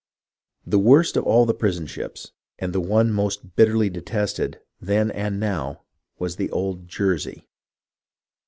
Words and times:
The 0.65 0.79
worst 0.79 1.15
of 1.15 1.25
all 1.27 1.45
the 1.45 1.53
prison 1.53 1.85
ships 1.85 2.31
and 2.57 2.73
the 2.73 2.81
one 2.81 3.13
most 3.13 3.55
bitterly 3.55 3.87
detested 3.87 4.59
then 4.79 5.11
and 5.11 5.39
now 5.39 5.83
was 6.17 6.37
the 6.37 6.49
old 6.49 6.87
Jersey. 6.87 7.47